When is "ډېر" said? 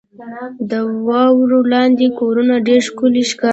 2.67-2.79